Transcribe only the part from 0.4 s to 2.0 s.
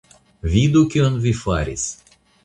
Vidu kion vi faris!